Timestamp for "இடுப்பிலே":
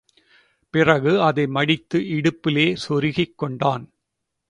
1.99-2.67